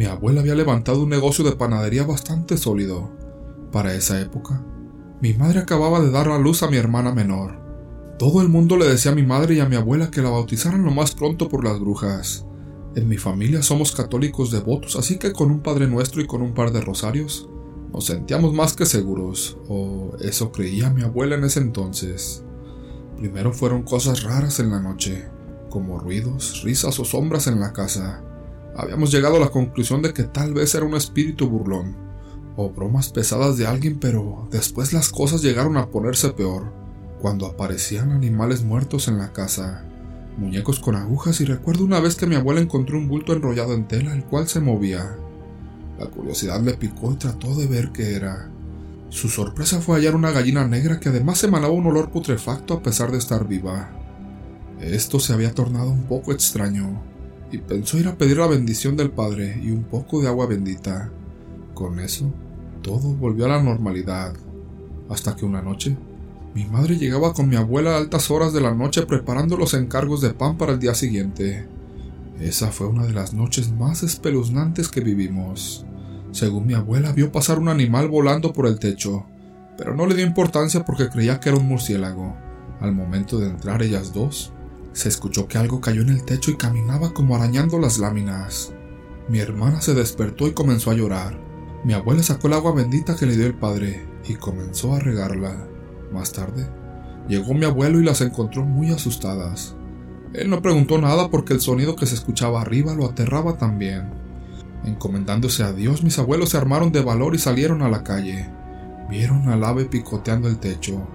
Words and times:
Mi 0.00 0.06
abuela 0.06 0.40
había 0.40 0.54
levantado 0.54 1.02
un 1.02 1.10
negocio 1.10 1.44
de 1.44 1.52
panadería 1.52 2.06
bastante 2.06 2.56
sólido. 2.56 3.10
Para 3.70 3.92
esa 3.92 4.18
época, 4.18 4.64
mi 5.20 5.34
madre 5.34 5.58
acababa 5.58 6.00
de 6.00 6.10
dar 6.10 6.30
a 6.30 6.38
luz 6.38 6.62
a 6.62 6.70
mi 6.70 6.78
hermana 6.78 7.12
menor. 7.12 7.60
Todo 8.18 8.40
el 8.40 8.48
mundo 8.48 8.78
le 8.78 8.88
decía 8.88 9.12
a 9.12 9.14
mi 9.14 9.24
madre 9.24 9.56
y 9.56 9.60
a 9.60 9.68
mi 9.68 9.76
abuela 9.76 10.10
que 10.10 10.22
la 10.22 10.30
bautizaran 10.30 10.84
lo 10.84 10.90
más 10.90 11.14
pronto 11.14 11.50
por 11.50 11.64
las 11.64 11.78
brujas. 11.78 12.46
En 12.96 13.08
mi 13.08 13.18
familia 13.18 13.62
somos 13.62 13.92
católicos 13.92 14.50
devotos, 14.50 14.96
así 14.96 15.18
que 15.18 15.34
con 15.34 15.50
un 15.50 15.60
Padre 15.60 15.86
Nuestro 15.86 16.22
y 16.22 16.26
con 16.26 16.40
un 16.40 16.54
par 16.54 16.72
de 16.72 16.80
rosarios, 16.80 17.50
nos 17.92 18.06
sentíamos 18.06 18.54
más 18.54 18.72
que 18.72 18.86
seguros, 18.86 19.58
o 19.68 20.12
eso 20.22 20.50
creía 20.50 20.88
mi 20.88 21.02
abuela 21.02 21.34
en 21.34 21.44
ese 21.44 21.60
entonces. 21.60 22.42
Primero 23.18 23.52
fueron 23.52 23.82
cosas 23.82 24.22
raras 24.22 24.60
en 24.60 24.70
la 24.70 24.80
noche, 24.80 25.28
como 25.68 25.98
ruidos, 25.98 26.62
risas 26.64 26.98
o 26.98 27.04
sombras 27.04 27.48
en 27.48 27.60
la 27.60 27.74
casa. 27.74 28.24
Habíamos 28.76 29.10
llegado 29.10 29.36
a 29.36 29.40
la 29.40 29.50
conclusión 29.50 30.02
de 30.02 30.12
que 30.12 30.24
tal 30.24 30.54
vez 30.54 30.74
era 30.74 30.86
un 30.86 30.94
espíritu 30.94 31.48
burlón, 31.48 31.96
o 32.56 32.70
bromas 32.70 33.10
pesadas 33.10 33.56
de 33.56 33.66
alguien, 33.66 33.98
pero 33.98 34.48
después 34.50 34.92
las 34.92 35.10
cosas 35.10 35.42
llegaron 35.42 35.76
a 35.76 35.90
ponerse 35.90 36.30
peor, 36.30 36.72
cuando 37.20 37.46
aparecían 37.46 38.12
animales 38.12 38.62
muertos 38.62 39.08
en 39.08 39.18
la 39.18 39.32
casa 39.32 39.84
muñecos 40.40 40.80
con 40.80 40.96
agujas 40.96 41.40
y 41.40 41.44
recuerdo 41.44 41.84
una 41.84 42.00
vez 42.00 42.16
que 42.16 42.26
mi 42.26 42.34
abuela 42.34 42.60
encontró 42.60 42.98
un 42.98 43.08
bulto 43.08 43.32
enrollado 43.32 43.74
en 43.74 43.86
tela 43.86 44.14
el 44.14 44.24
cual 44.24 44.48
se 44.48 44.60
movía. 44.60 45.16
La 45.98 46.06
curiosidad 46.06 46.60
le 46.62 46.74
picó 46.74 47.12
y 47.12 47.16
trató 47.16 47.54
de 47.54 47.66
ver 47.66 47.92
qué 47.92 48.14
era. 48.14 48.50
Su 49.10 49.28
sorpresa 49.28 49.80
fue 49.80 49.96
hallar 49.96 50.14
una 50.14 50.30
gallina 50.30 50.66
negra 50.66 50.98
que 50.98 51.10
además 51.10 51.44
emanaba 51.44 51.72
un 51.72 51.86
olor 51.86 52.10
putrefacto 52.10 52.74
a 52.74 52.82
pesar 52.82 53.12
de 53.12 53.18
estar 53.18 53.46
viva. 53.46 53.90
Esto 54.80 55.20
se 55.20 55.34
había 55.34 55.54
tornado 55.54 55.90
un 55.90 56.04
poco 56.04 56.32
extraño, 56.32 57.02
y 57.50 57.58
pensó 57.58 57.98
ir 57.98 58.08
a 58.08 58.16
pedir 58.16 58.38
la 58.38 58.46
bendición 58.46 58.96
del 58.96 59.10
padre 59.10 59.60
y 59.62 59.70
un 59.70 59.84
poco 59.84 60.20
de 60.20 60.28
agua 60.28 60.46
bendita. 60.46 61.10
Con 61.74 62.00
eso, 62.00 62.32
todo 62.82 63.14
volvió 63.14 63.46
a 63.46 63.48
la 63.48 63.62
normalidad, 63.62 64.34
hasta 65.08 65.34
que 65.34 65.44
una 65.44 65.62
noche 65.62 65.96
mi 66.52 66.64
madre 66.64 66.96
llegaba 66.96 67.32
con 67.32 67.48
mi 67.48 67.54
abuela 67.54 67.94
a 67.94 67.98
altas 67.98 68.28
horas 68.28 68.52
de 68.52 68.60
la 68.60 68.74
noche 68.74 69.06
preparando 69.06 69.56
los 69.56 69.72
encargos 69.74 70.20
de 70.20 70.34
pan 70.34 70.58
para 70.58 70.72
el 70.72 70.80
día 70.80 70.94
siguiente. 70.94 71.68
Esa 72.40 72.72
fue 72.72 72.88
una 72.88 73.06
de 73.06 73.12
las 73.12 73.32
noches 73.32 73.70
más 73.70 74.02
espeluznantes 74.02 74.88
que 74.88 75.00
vivimos. 75.00 75.86
Según 76.32 76.66
mi 76.66 76.74
abuela, 76.74 77.12
vio 77.12 77.30
pasar 77.30 77.60
un 77.60 77.68
animal 77.68 78.08
volando 78.08 78.52
por 78.52 78.66
el 78.66 78.80
techo, 78.80 79.26
pero 79.78 79.94
no 79.94 80.06
le 80.06 80.16
dio 80.16 80.26
importancia 80.26 80.84
porque 80.84 81.08
creía 81.08 81.38
que 81.38 81.50
era 81.50 81.58
un 81.58 81.68
murciélago. 81.68 82.34
Al 82.80 82.94
momento 82.94 83.38
de 83.38 83.48
entrar 83.48 83.82
ellas 83.82 84.12
dos, 84.12 84.52
se 84.92 85.08
escuchó 85.08 85.46
que 85.46 85.58
algo 85.58 85.80
cayó 85.80 86.02
en 86.02 86.10
el 86.10 86.24
techo 86.24 86.50
y 86.50 86.56
caminaba 86.56 87.12
como 87.12 87.36
arañando 87.36 87.78
las 87.78 87.98
láminas. 87.98 88.72
Mi 89.28 89.38
hermana 89.38 89.80
se 89.80 89.94
despertó 89.94 90.48
y 90.48 90.52
comenzó 90.52 90.90
a 90.90 90.94
llorar. 90.94 91.38
Mi 91.84 91.92
abuela 91.92 92.22
sacó 92.22 92.48
el 92.48 92.54
agua 92.54 92.72
bendita 92.72 93.16
que 93.16 93.26
le 93.26 93.36
dio 93.36 93.46
el 93.46 93.54
padre 93.54 94.06
y 94.28 94.34
comenzó 94.34 94.94
a 94.94 94.98
regarla. 94.98 95.68
Más 96.12 96.32
tarde, 96.32 96.68
llegó 97.28 97.54
mi 97.54 97.64
abuelo 97.64 98.00
y 98.00 98.04
las 98.04 98.20
encontró 98.20 98.64
muy 98.64 98.90
asustadas. 98.90 99.76
Él 100.32 100.50
no 100.50 100.62
preguntó 100.62 100.98
nada 101.00 101.30
porque 101.30 101.54
el 101.54 101.60
sonido 101.60 101.96
que 101.96 102.06
se 102.06 102.14
escuchaba 102.14 102.60
arriba 102.60 102.94
lo 102.94 103.06
aterraba 103.06 103.56
también. 103.56 104.10
Encomendándose 104.84 105.62
a 105.62 105.72
Dios, 105.72 106.02
mis 106.02 106.18
abuelos 106.18 106.50
se 106.50 106.56
armaron 106.56 106.92
de 106.92 107.02
valor 107.02 107.34
y 107.34 107.38
salieron 107.38 107.82
a 107.82 107.88
la 107.88 108.02
calle. 108.02 108.48
Vieron 109.08 109.48
al 109.48 109.64
ave 109.64 109.86
picoteando 109.86 110.48
el 110.48 110.58
techo. 110.58 111.06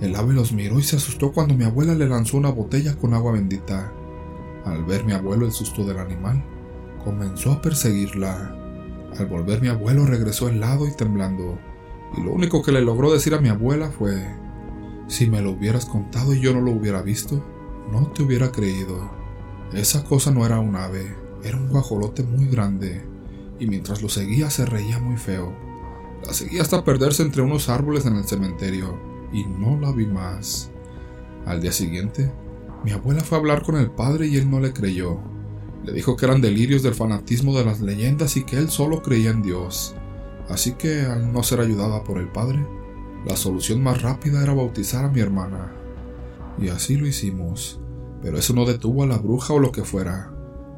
El 0.00 0.14
ave 0.16 0.34
los 0.34 0.52
miró 0.52 0.78
y 0.78 0.82
se 0.82 0.96
asustó 0.96 1.32
cuando 1.32 1.54
mi 1.54 1.64
abuela 1.64 1.94
le 1.94 2.08
lanzó 2.08 2.36
una 2.36 2.50
botella 2.50 2.96
con 2.96 3.14
agua 3.14 3.32
bendita. 3.32 3.92
Al 4.64 4.84
ver 4.84 5.04
mi 5.04 5.12
abuelo 5.12 5.46
el 5.46 5.52
susto 5.52 5.84
del 5.84 5.98
animal, 5.98 6.44
comenzó 7.04 7.52
a 7.52 7.62
perseguirla. 7.62 8.54
Al 9.18 9.26
volver 9.26 9.60
mi 9.60 9.68
abuelo 9.68 10.06
regresó 10.06 10.48
helado 10.48 10.86
y 10.86 10.94
temblando 10.94 11.58
y 12.16 12.22
lo 12.22 12.32
único 12.32 12.62
que 12.62 12.72
le 12.72 12.80
logró 12.80 13.12
decir 13.12 13.34
a 13.34 13.40
mi 13.40 13.48
abuela 13.48 13.90
fue, 13.90 14.24
si 15.08 15.28
me 15.28 15.42
lo 15.42 15.52
hubieras 15.52 15.84
contado 15.84 16.34
y 16.34 16.40
yo 16.40 16.54
no 16.54 16.60
lo 16.60 16.72
hubiera 16.72 17.02
visto, 17.02 17.44
no 17.92 18.08
te 18.08 18.22
hubiera 18.22 18.50
creído. 18.50 19.10
Esa 19.72 20.04
cosa 20.04 20.30
no 20.30 20.46
era 20.46 20.60
un 20.60 20.76
ave, 20.76 21.14
era 21.42 21.56
un 21.56 21.68
guajolote 21.68 22.22
muy 22.22 22.46
grande, 22.46 23.04
y 23.58 23.66
mientras 23.66 24.02
lo 24.02 24.08
seguía 24.08 24.50
se 24.50 24.64
reía 24.64 24.98
muy 24.98 25.16
feo. 25.16 25.52
La 26.24 26.32
seguía 26.32 26.62
hasta 26.62 26.84
perderse 26.84 27.22
entre 27.22 27.42
unos 27.42 27.68
árboles 27.68 28.06
en 28.06 28.16
el 28.16 28.24
cementerio, 28.24 28.98
y 29.32 29.44
no 29.44 29.78
la 29.80 29.92
vi 29.92 30.06
más. 30.06 30.70
Al 31.46 31.60
día 31.60 31.72
siguiente, 31.72 32.32
mi 32.84 32.92
abuela 32.92 33.20
fue 33.20 33.38
a 33.38 33.40
hablar 33.40 33.62
con 33.62 33.76
el 33.76 33.90
padre 33.90 34.26
y 34.26 34.36
él 34.36 34.50
no 34.50 34.60
le 34.60 34.72
creyó. 34.72 35.20
Le 35.84 35.92
dijo 35.92 36.16
que 36.16 36.26
eran 36.26 36.40
delirios 36.40 36.82
del 36.82 36.94
fanatismo 36.94 37.56
de 37.56 37.64
las 37.64 37.80
leyendas 37.80 38.36
y 38.36 38.44
que 38.44 38.56
él 38.56 38.68
solo 38.68 39.02
creía 39.02 39.30
en 39.30 39.42
Dios. 39.42 39.94
Así 40.48 40.72
que, 40.72 41.02
al 41.02 41.32
no 41.32 41.42
ser 41.42 41.60
ayudada 41.60 42.04
por 42.04 42.18
el 42.18 42.28
padre, 42.28 42.64
la 43.26 43.36
solución 43.36 43.82
más 43.82 44.02
rápida 44.02 44.42
era 44.42 44.54
bautizar 44.54 45.04
a 45.04 45.10
mi 45.10 45.20
hermana. 45.20 45.72
Y 46.58 46.68
así 46.68 46.96
lo 46.96 47.06
hicimos. 47.06 47.80
Pero 48.22 48.38
eso 48.38 48.54
no 48.54 48.64
detuvo 48.64 49.02
a 49.04 49.06
la 49.06 49.18
bruja 49.18 49.54
o 49.54 49.58
lo 49.58 49.70
que 49.70 49.84
fuera, 49.84 50.32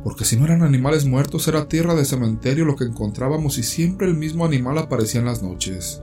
porque 0.05 0.25
si 0.25 0.37
no 0.37 0.45
eran 0.45 0.63
animales 0.63 1.05
muertos 1.05 1.47
era 1.49 1.69
tierra 1.69 1.95
de 1.95 2.05
cementerio 2.05 2.65
lo 2.65 2.77
que 2.77 2.85
encontrábamos 2.85 3.59
y 3.59 3.63
siempre 3.63 4.07
el 4.07 4.15
mismo 4.15 4.45
animal 4.45 4.79
aparecía 4.79 5.21
en 5.21 5.27
las 5.27 5.43
noches, 5.43 6.03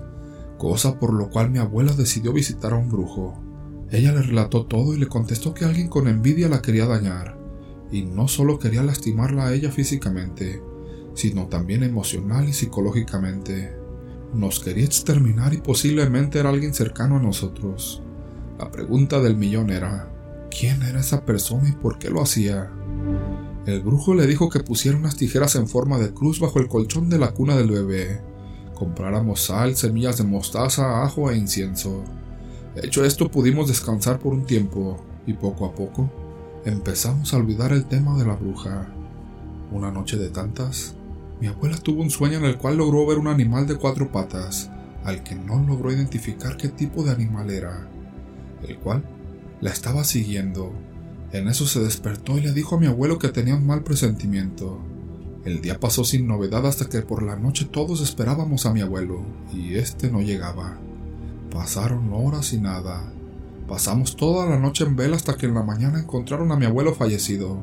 cosa 0.58 1.00
por 1.00 1.14
lo 1.14 1.30
cual 1.30 1.50
mi 1.50 1.60
abuela 1.60 1.94
decidió 1.94 2.34
visitar 2.34 2.74
a 2.74 2.78
un 2.78 2.90
brujo. 2.90 3.42
Ella 3.90 4.12
le 4.12 4.22
relató 4.22 4.66
todo 4.66 4.94
y 4.94 4.98
le 4.98 5.08
contestó 5.08 5.54
que 5.54 5.66
alguien 5.66 5.88
con 5.88 6.08
envidia 6.08 6.50
la 6.50 6.62
quería 6.62 6.86
dañar, 6.86 7.38
y 7.92 8.04
no 8.04 8.28
solo 8.28 8.60
quería 8.60 8.84
lastimarla 8.84 9.48
a 9.48 9.54
ella 9.54 9.72
físicamente, 9.72 10.62
sino 11.14 11.48
también 11.48 11.84
emocional 11.84 12.50
y 12.50 12.54
psicológicamente. 12.54 13.74
Nos 14.34 14.60
quería 14.60 14.86
exterminar 14.86 15.54
y 15.54 15.58
posiblemente 15.58 16.40
era 16.40 16.50
alguien 16.50 16.74
cercano 16.74 17.18
a 17.18 17.22
nosotros. 17.22 18.04
La 18.60 18.70
pregunta 18.72 19.22
del 19.22 19.38
millón 19.38 19.70
era, 19.70 20.12
¿quién 20.50 20.84
era 20.84 21.00
esa 21.00 21.26
persona 21.26 21.70
y 21.70 21.72
por 21.72 21.98
qué 21.98 22.10
lo 22.10 22.22
hacía? 22.22 22.70
El 23.66 23.82
brujo 23.82 24.16
le 24.16 24.28
dijo 24.28 24.50
que 24.50 24.60
pusiera 24.62 24.98
unas 24.98 25.16
tijeras 25.16 25.56
en 25.56 25.68
forma 25.68 25.98
de 25.98 26.14
cruz 26.14 26.40
bajo 26.40 26.60
el 26.60 26.68
colchón 26.68 27.10
de 27.10 27.20
la 27.20 27.32
cuna 27.32 27.56
del 27.56 27.72
bebé. 27.72 28.22
Compráramos 28.78 29.42
sal, 29.42 29.76
semillas 29.76 30.20
de 30.20 30.24
mostaza, 30.24 31.04
ajo 31.04 31.32
e 31.32 31.38
incienso. 31.38 32.04
Hecho 32.76 33.04
esto 33.04 33.32
pudimos 33.32 33.68
descansar 33.68 34.20
por 34.20 34.34
un 34.34 34.46
tiempo 34.46 35.04
y 35.26 35.34
poco 35.34 35.66
a 35.66 35.74
poco 35.74 36.12
empezamos 36.64 37.34
a 37.34 37.38
olvidar 37.38 37.72
el 37.72 37.86
tema 37.86 38.16
de 38.20 38.26
la 38.28 38.36
bruja. 38.36 38.88
Una 39.72 39.90
noche 39.90 40.18
de 40.18 40.30
tantas, 40.30 40.96
mi 41.42 41.48
abuela 41.48 41.78
tuvo 41.78 42.04
un 42.04 42.12
sueño 42.12 42.38
en 42.38 42.46
el 42.46 42.58
cual 42.58 42.78
logró 42.78 43.04
ver 43.08 43.18
un 43.18 43.28
animal 43.28 43.66
de 43.66 43.78
cuatro 43.78 44.12
patas, 44.12 44.70
al 45.04 45.24
que 45.24 45.34
no 45.34 45.58
logró 45.64 45.92
identificar 45.92 46.56
qué 46.56 46.68
tipo 46.68 47.04
de 47.04 47.12
animal 47.12 47.50
era, 47.50 47.88
el 48.68 48.78
cual 48.78 49.04
la 49.60 49.72
estaba 49.72 50.04
siguiendo. 50.04 50.72
En 51.32 51.48
eso 51.48 51.66
se 51.66 51.80
despertó 51.80 52.38
y 52.38 52.42
le 52.42 52.54
dijo 52.54 52.76
a 52.76 52.80
mi 52.80 52.86
abuelo 52.86 53.18
que 53.18 53.30
tenía 53.30 53.56
un 53.56 53.66
mal 53.66 53.84
presentimiento. 53.84 54.80
El 55.48 55.62
día 55.62 55.80
pasó 55.80 56.04
sin 56.04 56.28
novedad 56.28 56.68
hasta 56.68 56.90
que 56.90 57.02
por 57.02 57.24
la 57.24 57.38
noche 57.38 57.64
todos 57.64 58.02
esperábamos 58.02 58.66
a 58.66 58.74
mi 58.74 58.82
abuelo, 58.82 59.22
y 59.54 59.76
este 59.76 60.12
no 60.12 60.20
llegaba. 60.20 60.78
Pasaron 61.50 62.12
horas 62.12 62.52
y 62.52 62.60
nada. 62.60 63.14
Pasamos 63.66 64.18
toda 64.18 64.46
la 64.46 64.60
noche 64.60 64.84
en 64.84 64.98
vela 64.98 65.16
hasta 65.16 65.38
que 65.38 65.46
en 65.46 65.54
la 65.54 65.64
mañana 65.64 66.02
encontraron 66.02 66.52
a 66.52 66.58
mi 66.58 66.66
abuelo 66.66 66.94
fallecido. 66.94 67.62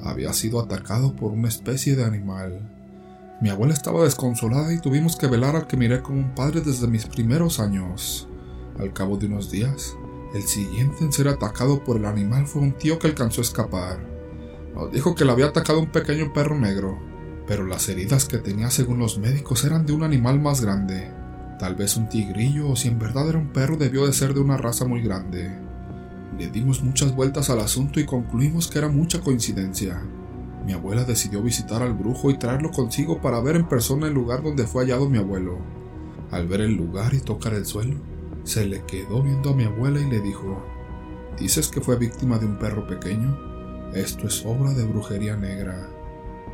Había 0.00 0.32
sido 0.32 0.60
atacado 0.60 1.16
por 1.16 1.32
una 1.32 1.48
especie 1.48 1.96
de 1.96 2.04
animal. 2.04 2.70
Mi 3.40 3.48
abuela 3.48 3.74
estaba 3.74 4.04
desconsolada 4.04 4.72
y 4.72 4.78
tuvimos 4.78 5.16
que 5.16 5.26
velar 5.26 5.56
al 5.56 5.66
que 5.66 5.76
miré 5.76 6.02
como 6.02 6.20
un 6.20 6.36
padre 6.36 6.60
desde 6.60 6.86
mis 6.86 7.06
primeros 7.06 7.58
años. 7.58 8.28
Al 8.78 8.92
cabo 8.92 9.16
de 9.16 9.26
unos 9.26 9.50
días, 9.50 9.96
el 10.36 10.44
siguiente 10.44 11.02
en 11.02 11.12
ser 11.12 11.26
atacado 11.26 11.82
por 11.82 11.96
el 11.96 12.04
animal 12.04 12.46
fue 12.46 12.62
un 12.62 12.78
tío 12.78 13.00
que 13.00 13.08
alcanzó 13.08 13.40
a 13.40 13.42
escapar. 13.42 13.98
Nos 14.72 14.92
dijo 14.92 15.16
que 15.16 15.24
le 15.24 15.32
había 15.32 15.46
atacado 15.46 15.80
un 15.80 15.90
pequeño 15.90 16.32
perro 16.32 16.56
negro, 16.56 17.13
pero 17.46 17.64
las 17.64 17.88
heridas 17.88 18.26
que 18.26 18.38
tenía 18.38 18.70
según 18.70 18.98
los 18.98 19.18
médicos 19.18 19.64
eran 19.64 19.86
de 19.86 19.92
un 19.92 20.02
animal 20.02 20.40
más 20.40 20.60
grande. 20.60 21.10
Tal 21.58 21.74
vez 21.74 21.96
un 21.96 22.08
tigrillo 22.08 22.70
o 22.70 22.76
si 22.76 22.88
en 22.88 22.98
verdad 22.98 23.28
era 23.28 23.38
un 23.38 23.52
perro 23.52 23.76
debió 23.76 24.06
de 24.06 24.12
ser 24.12 24.34
de 24.34 24.40
una 24.40 24.56
raza 24.56 24.84
muy 24.84 25.02
grande. 25.02 25.50
Le 26.38 26.48
dimos 26.48 26.82
muchas 26.82 27.14
vueltas 27.14 27.50
al 27.50 27.60
asunto 27.60 28.00
y 28.00 28.06
concluimos 28.06 28.68
que 28.68 28.78
era 28.78 28.88
mucha 28.88 29.20
coincidencia 29.20 30.02
mi 30.64 30.72
abuela 30.72 31.04
decidió 31.04 31.42
visitar 31.42 31.82
al 31.82 31.92
brujo 31.92 32.30
y 32.30 32.38
traerlo 32.38 32.70
consigo 32.70 33.20
para 33.20 33.40
ver 33.40 33.56
en 33.56 33.68
persona 33.68 34.06
el 34.06 34.14
lugar 34.14 34.42
donde 34.42 34.66
fue 34.66 34.84
hallado 34.84 35.10
mi 35.10 35.18
abuelo. 35.18 35.58
Al 36.30 36.48
ver 36.48 36.62
el 36.62 36.74
lugar 36.74 37.12
y 37.12 37.20
tocar 37.20 37.52
el 37.52 37.66
suelo, 37.66 37.96
se 38.44 38.64
le 38.64 38.82
quedó 38.84 39.22
viendo 39.22 39.50
a 39.50 39.54
mi 39.54 39.64
abuela 39.64 40.00
y 40.00 40.08
le 40.08 40.20
dijo, 40.20 40.64
¿Dices 41.38 41.68
que 41.68 41.82
fue 41.82 41.96
víctima 41.96 42.38
de 42.38 42.46
un 42.46 42.58
perro 42.58 42.86
pequeño? 42.86 43.36
Esto 43.92 44.26
es 44.26 44.44
obra 44.46 44.72
de 44.72 44.84
brujería 44.84 45.36
negra. 45.36 45.90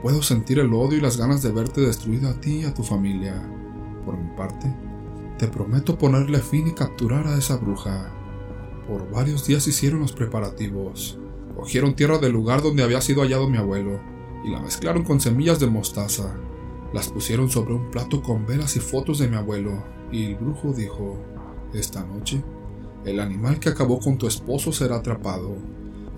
Puedo 0.03 0.23
sentir 0.23 0.59
el 0.59 0.73
odio 0.73 0.99
y 0.99 1.01
las 1.01 1.19
ganas 1.19 1.43
de 1.43 1.53
verte 1.53 1.83
destruida 1.83 2.31
a 2.31 2.41
ti 2.41 2.61
y 2.61 2.65
a 2.65 2.73
tu 2.73 2.83
familia. 2.83 3.35
Por 4.07 4.17
mi 4.17 4.35
parte, 4.35 4.75
te 5.39 5.47
prometo 5.47 5.99
ponerle 5.99 6.39
fin 6.39 6.69
y 6.69 6.73
capturar 6.73 7.27
a 7.27 7.37
esa 7.37 7.57
bruja. 7.57 8.11
Por 8.89 9.11
varios 9.11 9.47
días 9.47 9.67
hicieron 9.67 10.01
los 10.01 10.13
preparativos. 10.13 11.19
Cogieron 11.55 11.95
tierra 11.95 12.17
del 12.17 12.33
lugar 12.33 12.63
donde 12.63 12.83
había 12.83 13.03
sido 13.03 13.21
hallado 13.21 13.49
mi 13.49 13.59
abuelo 13.59 14.01
y 14.43 14.51
la 14.51 14.61
mezclaron 14.61 15.05
con 15.05 15.21
semillas 15.21 15.61
de 15.61 15.67
mostaza. 15.67 16.35
Las 16.93 17.09
pusieron 17.09 17.51
sobre 17.51 17.75
un 17.75 17.91
plato 17.91 18.23
con 18.23 18.47
velas 18.47 18.77
y 18.77 18.81
fotos 18.81 19.19
de 19.19 19.29
mi 19.29 19.37
abuelo, 19.37 19.85
y 20.11 20.25
el 20.25 20.37
brujo 20.37 20.73
dijo, 20.73 21.19
esta 21.73 22.05
noche, 22.05 22.43
el 23.05 23.21
animal 23.21 23.61
que 23.61 23.69
acabó 23.69 24.01
con 24.01 24.19
tu 24.19 24.27
esposo 24.27 24.73
será 24.73 24.97
atrapado, 24.97 25.57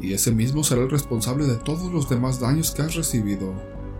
y 0.03 0.15
ese 0.15 0.33
mismo 0.33 0.65
será 0.65 0.83
el 0.83 0.91
responsable 0.91 1.47
de 1.47 1.55
todos 1.55 1.93
los 1.93 2.09
demás 2.09 2.41
daños 2.41 2.73
que 2.73 2.83
has 2.83 2.97
recibido, 2.97 3.55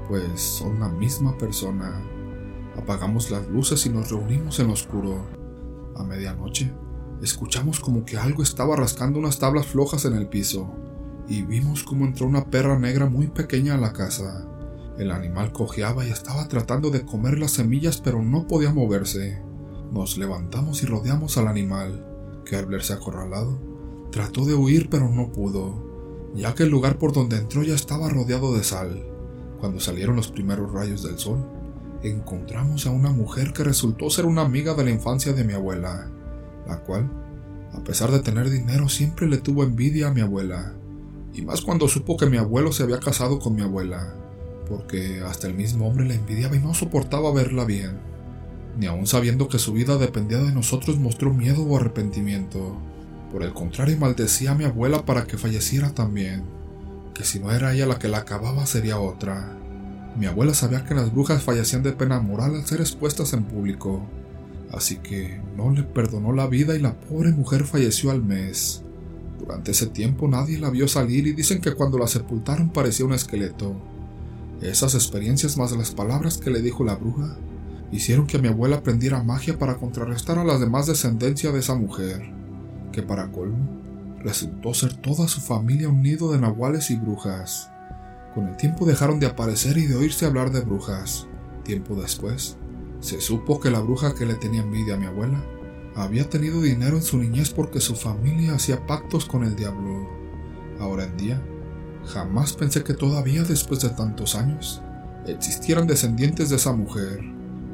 pues 0.09 0.41
son 0.41 0.81
la 0.81 0.89
misma 0.89 1.39
persona. 1.39 2.03
Apagamos 2.77 3.31
las 3.31 3.47
luces 3.49 3.87
y 3.87 3.91
nos 3.91 4.11
reunimos 4.11 4.59
en 4.59 4.67
lo 4.67 4.73
oscuro. 4.73 5.25
A 5.97 6.03
medianoche, 6.03 6.73
escuchamos 7.23 7.79
como 7.79 8.05
que 8.05 8.19
algo 8.19 8.43
estaba 8.43 8.75
rascando 8.75 9.21
unas 9.21 9.39
tablas 9.39 9.67
flojas 9.67 10.05
en 10.05 10.15
el 10.15 10.27
piso, 10.27 10.75
y 11.29 11.43
vimos 11.43 11.85
como 11.85 12.05
entró 12.05 12.27
una 12.27 12.47
perra 12.47 12.77
negra 12.81 13.07
muy 13.07 13.29
pequeña 13.29 13.75
a 13.75 13.79
la 13.79 13.93
casa. 13.93 14.49
El 14.99 15.13
animal 15.13 15.53
cojeaba 15.53 16.05
y 16.05 16.11
estaba 16.11 16.49
tratando 16.49 16.91
de 16.91 17.07
comer 17.07 17.39
las 17.39 17.53
semillas 17.53 18.01
pero 18.03 18.23
no 18.23 18.49
podía 18.49 18.73
moverse. 18.73 19.41
Nos 19.93 20.19
levantamos 20.19 20.83
y 20.83 20.87
rodeamos 20.87 21.39
al 21.39 21.47
animal, 21.47 22.05
que 22.45 22.57
al 22.57 22.67
verse 22.67 22.93
acorralado, 22.93 23.61
trató 24.11 24.45
de 24.45 24.55
huir 24.55 24.91
pero 24.91 25.09
no 25.09 25.31
pudo, 25.31 25.92
ya 26.35 26.55
que 26.55 26.65
el 26.65 26.71
lugar 26.71 26.99
por 26.99 27.13
donde 27.13 27.37
entró 27.37 27.63
ya 27.63 27.75
estaba 27.75 28.09
rodeado 28.09 28.55
de 28.55 28.65
sal. 28.65 29.05
Cuando 29.61 29.81
salieron 29.81 30.17
los 30.17 30.29
primeros 30.29 30.73
rayos 30.73 31.03
del 31.03 31.19
sol, 31.19 31.47
encontramos 32.03 32.87
a 32.87 32.91
una 32.91 33.11
mujer 33.11 33.53
que 33.53 33.65
resultó 33.65 34.11
ser 34.11 34.27
una 34.27 34.43
amiga 34.43 34.75
de 34.75 34.85
la 34.85 34.91
infancia 34.91 35.33
de 35.33 35.45
mi 35.45 35.53
abuela, 35.53 36.11
la 36.67 36.81
cual, 36.81 37.11
a 37.73 37.85
pesar 37.85 38.11
de 38.11 38.21
tener 38.21 38.51
dinero, 38.51 38.89
siempre 38.89 39.29
le 39.29 39.39
tuvo 39.39 39.63
envidia 39.63 40.09
a 40.09 40.13
mi 40.13 40.21
abuela, 40.21 40.75
y 41.33 41.43
más 41.43 41.61
cuando 41.61 41.89
supo 41.89 42.17
que 42.17 42.27
mi 42.27 42.37
abuelo 42.37 42.73
se 42.73 42.83
había 42.83 42.99
casado 42.99 43.39
con 43.39 43.55
mi 43.55 43.63
abuela 43.63 44.17
porque 44.69 45.21
hasta 45.21 45.47
el 45.47 45.55
mismo 45.55 45.87
hombre 45.87 46.07
la 46.07 46.15
envidiaba 46.15 46.57
y 46.57 46.61
no 46.61 46.75
soportaba 46.75 47.33
verla 47.33 47.65
bien. 47.65 47.99
Ni 48.79 48.87
aun 48.87 49.07
sabiendo 49.07 49.49
que 49.49 49.59
su 49.59 49.73
vida 49.73 49.99
dependía 49.99 50.39
de 50.39 50.53
nosotros 50.53 50.97
mostró 50.97 51.35
miedo 51.35 51.63
o 51.63 51.77
arrepentimiento. 51.77 52.79
Por 53.33 53.43
el 53.43 53.55
contrario, 53.55 53.97
maldecía 53.97 54.51
a 54.51 54.55
mi 54.55 54.65
abuela 54.65 55.07
para 55.07 55.25
que 55.25 55.39
falleciera 55.39 55.95
también, 55.95 56.45
que 57.15 57.25
si 57.25 57.41
no 57.41 57.51
era 57.51 57.73
ella 57.73 57.87
la 57.87 57.99
que 57.99 58.09
la 58.09 58.19
acababa 58.19 58.67
sería 58.67 59.01
otra. 59.01 59.57
Mi 60.19 60.27
abuela 60.27 60.53
sabía 60.53 60.85
que 60.85 60.95
las 60.95 61.11
brujas 61.11 61.43
fallecían 61.43 61.83
de 61.83 61.93
pena 61.93 62.21
moral 62.21 62.55
al 62.55 62.67
ser 62.67 62.83
expuestas 62.83 63.33
en 63.33 63.45
público, 63.45 64.03
así 64.71 64.97
que 64.97 65.41
no 65.57 65.71
le 65.71 65.83
perdonó 65.83 66.35
la 66.35 66.47
vida 66.47 66.77
y 66.77 66.81
la 66.81 67.01
pobre 67.01 67.33
mujer 67.33 67.65
falleció 67.65 68.11
al 68.11 68.23
mes. 68.23 68.83
Durante 69.39 69.71
ese 69.71 69.87
tiempo 69.87 70.29
nadie 70.29 70.59
la 70.59 70.69
vio 70.69 70.87
salir 70.87 71.27
y 71.27 71.33
dicen 71.33 71.63
que 71.63 71.73
cuando 71.73 71.99
la 71.99 72.09
sepultaron 72.09 72.69
parecía 72.69 73.07
un 73.07 73.15
esqueleto. 73.15 73.75
Esas 74.61 74.95
experiencias 74.95 75.57
más 75.57 75.73
las 75.73 75.91
palabras 75.91 76.37
que 76.37 76.51
le 76.51 76.61
dijo 76.61 76.85
la 76.85 76.97
bruja 76.97 77.39
hicieron 77.91 78.27
que 78.27 78.39
mi 78.39 78.49
abuela 78.49 78.77
aprendiera 78.77 79.23
magia 79.23 79.59
para 79.59 79.77
contrarrestar 79.77 80.39
a 80.39 80.45
las 80.45 80.61
demás 80.61 80.87
descendencia 80.87 81.51
de 81.51 81.61
esa 81.61 81.75
mujer, 81.75 82.42
que 82.93 83.03
para 83.03 83.33
colmo 83.33 83.81
resultó 84.21 84.73
ser 84.75 84.95
toda 84.95 85.27
su 85.27 85.41
familia 85.41 85.89
un 85.89 86.03
nido 86.03 86.33
de 86.33 86.39
nahuales 86.39 86.91
y 86.91 86.97
brujas. 86.97 87.71
Con 88.35 88.49
el 88.49 88.57
tiempo 88.57 88.87
dejaron 88.87 89.19
de 89.19 89.27
aparecer 89.27 89.77
y 89.79 89.87
de 89.87 89.97
oírse 89.97 90.27
hablar 90.27 90.53
de 90.53 90.61
brujas. 90.61 91.27
Tiempo 91.65 91.97
después, 91.97 92.57
se 93.01 93.21
supo 93.21 93.59
que 93.59 93.71
la 93.71 93.81
bruja 93.81 94.15
que 94.15 94.27
le 94.27 94.35
tenía 94.35 94.63
envidia 94.63 94.95
a 94.95 94.99
mi 94.99 95.07
abuela 95.07 95.43
había 95.97 96.31
tenido 96.31 96.63
dinero 96.63 96.97
en 96.97 97.03
su 97.03 97.19
niñez 97.19 97.51
porque 97.51 97.81
su 97.81 97.97
familia 97.97 98.55
hacía 98.55 98.87
pactos 98.87 99.25
con 99.25 99.43
el 99.43 99.57
diablo. 99.57 100.09
Ahora 100.79 101.05
en 101.05 101.17
día, 101.17 101.43
Jamás 102.07 102.53
pensé 102.53 102.83
que 102.83 102.95
todavía 102.95 103.43
después 103.45 103.81
de 103.81 103.91
tantos 103.91 104.35
años 104.35 104.83
existieran 105.27 105.87
descendientes 105.87 106.51
de 106.51 106.57
esa 106.57 106.73
mujer 106.73 107.21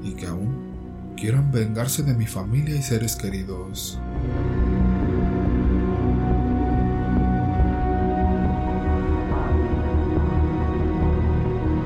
y 0.03 0.13
que 0.13 0.27
aún 0.27 1.15
quieran 1.17 1.51
vengarse 1.51 2.03
de 2.03 2.15
mi 2.15 2.27
familia 2.27 2.77
y 2.77 2.83
seres 2.83 3.17
queridos. 3.17 3.99